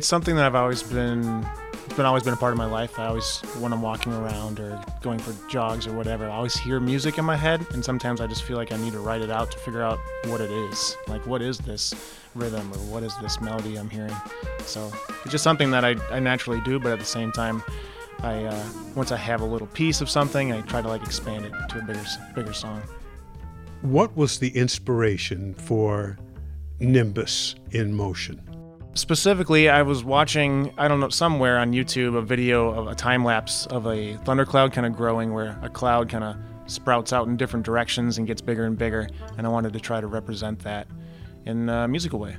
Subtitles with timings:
[0.00, 1.46] It's something that I've always been
[1.94, 2.98] been always been a part of my life.
[2.98, 6.80] I always when I'm walking around or going for jogs or whatever, I always hear
[6.80, 9.30] music in my head and sometimes I just feel like I need to write it
[9.30, 10.96] out to figure out what it is.
[11.06, 11.92] Like what is this
[12.34, 14.16] rhythm or what is this melody I'm hearing?
[14.60, 14.90] So,
[15.22, 17.62] it's just something that I, I naturally do, but at the same time
[18.20, 21.44] I uh, once I have a little piece of something, I try to like expand
[21.44, 22.80] it to a bigger bigger song.
[23.82, 26.18] What was the inspiration for
[26.78, 28.40] Nimbus in Motion?
[28.94, 33.24] Specifically, I was watching, I don't know, somewhere on YouTube, a video of a time
[33.24, 37.36] lapse of a thundercloud kind of growing where a cloud kind of sprouts out in
[37.36, 39.08] different directions and gets bigger and bigger.
[39.38, 40.88] And I wanted to try to represent that
[41.46, 42.36] in a musical way.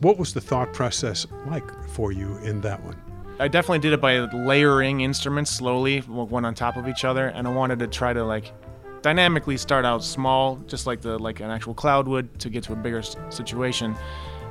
[0.00, 3.00] What was the thought process like for you in that one?
[3.38, 7.48] I definitely did it by layering instruments slowly, one on top of each other, and
[7.48, 8.52] I wanted to try to like
[9.00, 12.74] dynamically start out small, just like the like an actual cloud would, to get to
[12.74, 13.96] a bigger situation.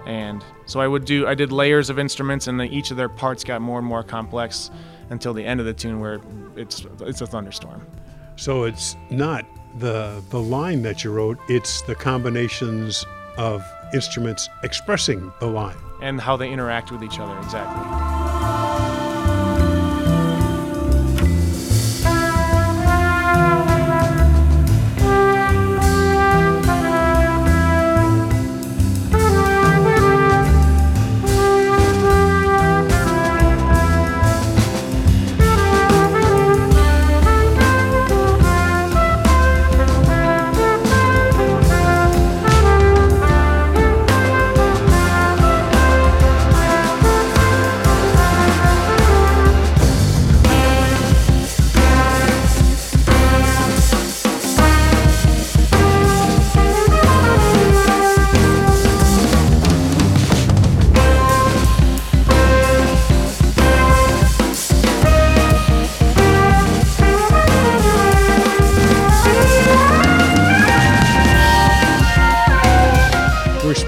[0.09, 3.09] And so I would do, I did layers of instruments, and then each of their
[3.09, 4.71] parts got more and more complex
[5.11, 6.19] until the end of the tune where
[6.55, 7.85] it's it's a thunderstorm.
[8.35, 9.45] So it's not
[9.77, 13.05] the the line that you wrote; it's the combinations
[13.37, 18.08] of instruments expressing the line and how they interact with each other exactly.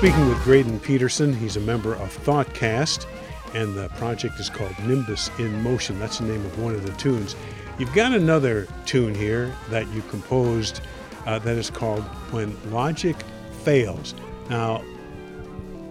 [0.02, 1.32] Speaking with Graydon Peterson.
[1.32, 3.06] He's a member of Thoughtcast,
[3.54, 6.00] and the project is called Nimbus in Motion.
[6.00, 7.36] That's the name of one of the tunes.
[7.78, 10.82] You've got another tune here that you composed
[11.28, 12.02] uh, that is called
[12.32, 13.16] When Logic
[13.64, 14.16] Fails.
[14.50, 14.84] Now,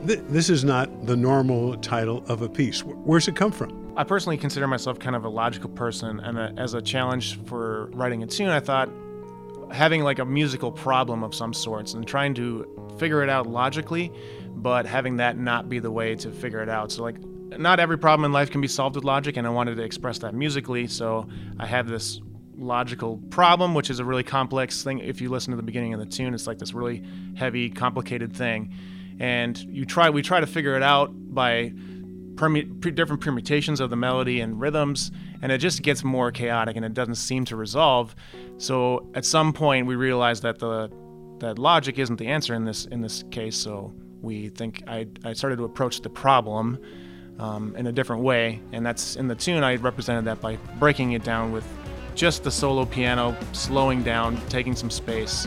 [0.04, 2.80] th- this is not the normal title of a piece.
[2.80, 3.92] Where's it come from?
[3.96, 7.90] I personally consider myself kind of a logical person, and a, as a challenge for
[7.92, 8.88] writing a tune, I thought
[9.72, 14.12] having like a musical problem of some sorts and trying to figure it out logically,
[14.56, 16.92] but having that not be the way to figure it out.
[16.92, 17.18] So, like,
[17.58, 20.18] not every problem in life can be solved with logic, and I wanted to express
[20.18, 20.86] that musically.
[20.86, 22.20] So, I have this
[22.56, 24.98] logical problem, which is a really complex thing.
[24.98, 27.02] If you listen to the beginning of the tune, it's like this really
[27.34, 28.74] heavy, complicated thing.
[29.18, 31.72] And you try, we try to figure it out by
[32.40, 35.12] permu- different permutations of the melody and rhythms,
[35.42, 38.16] and it just gets more chaotic and it doesn't seem to resolve.
[38.56, 40.90] So at some point, we realized that the
[41.40, 43.56] that logic isn't the answer in this in this case.
[43.56, 43.92] So
[44.22, 46.78] we think I, I started to approach the problem
[47.38, 49.62] um, in a different way, and that's in the tune.
[49.62, 51.66] I represented that by breaking it down with
[52.14, 55.46] just the solo piano, slowing down, taking some space,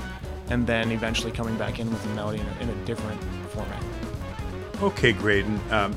[0.49, 3.83] and then eventually coming back in with the melody in a, in a different format.
[4.81, 5.59] Okay, Graydon.
[5.71, 5.95] Um,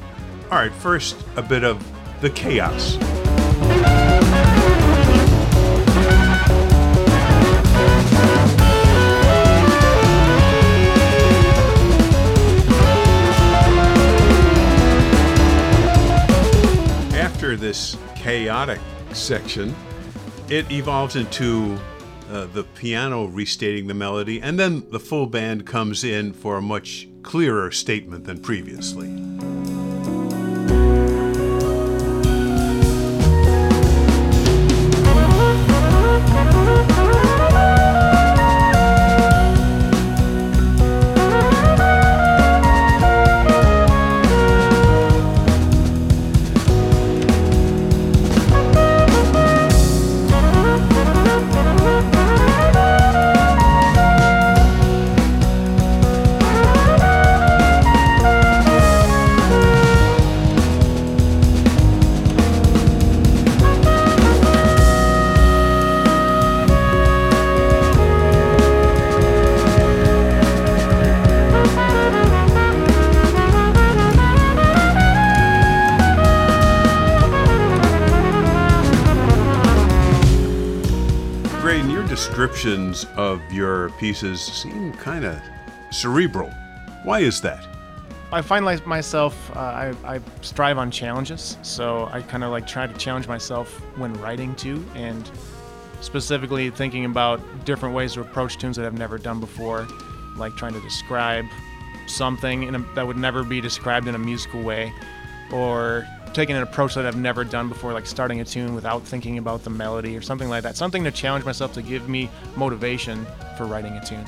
[0.50, 1.84] all right, first a bit of
[2.20, 2.96] the chaos.
[17.12, 18.78] After this chaotic
[19.12, 19.74] section,
[20.48, 21.76] it evolves into
[22.30, 26.62] uh, the piano restating the melody, and then the full band comes in for a
[26.62, 29.08] much clearer statement than previously.
[82.08, 85.38] Descriptions of your pieces seem kind of
[85.90, 86.50] cerebral.
[87.05, 87.67] Why is that?
[88.32, 91.58] I find myself, uh, I, I strive on challenges.
[91.61, 93.69] So I kind of like try to challenge myself
[93.99, 95.31] when writing too, and
[96.00, 99.87] specifically thinking about different ways to approach tunes that I've never done before,
[100.37, 101.44] like trying to describe
[102.06, 104.93] something a, that would never be described in a musical way,
[105.52, 106.06] or
[106.37, 109.65] taking an approach that I've never done before, like starting a tune without thinking about
[109.65, 110.77] the melody or something like that.
[110.77, 114.25] Something to challenge myself to give me motivation for writing a tune.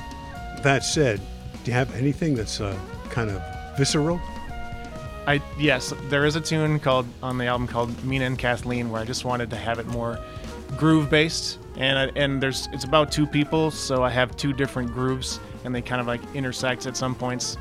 [0.63, 1.21] That said,
[1.63, 2.77] do you have anything that's uh,
[3.11, 3.41] kind of
[3.77, 4.19] visceral?
[5.27, 8.99] I yes, there is a tune called on the album called Mina and Kathleen where
[8.99, 10.17] I just wanted to have it more
[10.77, 14.91] groove based, and I, and there's it's about two people, so I have two different
[14.93, 17.55] grooves, and they kind of like intersect at some points.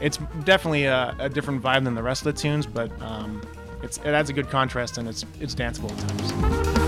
[0.00, 3.40] It's definitely a, a different vibe than the rest of the tunes, but um,
[3.82, 6.85] it's, it adds a good contrast and it's it's danceable at times.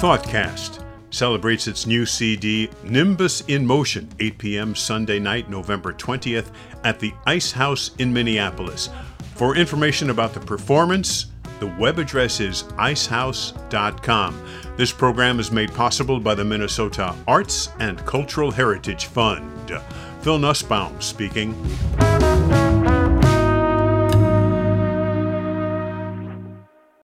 [0.00, 4.74] Thoughtcast celebrates its new CD, Nimbus in Motion, 8 p.m.
[4.74, 6.52] Sunday night, November 20th,
[6.84, 8.88] at the Ice House in Minneapolis.
[9.34, 11.26] For information about the performance,
[11.58, 14.42] the web address is icehouse.com.
[14.78, 19.70] This program is made possible by the Minnesota Arts and Cultural Heritage Fund.
[20.22, 21.54] Phil Nussbaum speaking.